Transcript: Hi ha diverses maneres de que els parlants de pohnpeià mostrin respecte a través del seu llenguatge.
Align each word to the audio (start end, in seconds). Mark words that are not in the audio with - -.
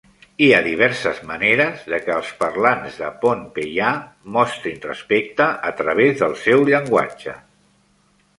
Hi 0.43 0.47
ha 0.51 0.59
diverses 0.67 1.17
maneres 1.31 1.83
de 1.93 1.99
que 2.05 2.15
els 2.21 2.31
parlants 2.39 2.97
de 3.01 3.09
pohnpeià 3.25 3.91
mostrin 4.39 4.83
respecte 4.87 5.49
a 5.71 5.75
través 5.83 6.19
del 6.25 6.35
seu 6.47 6.67
llenguatge. 6.73 7.37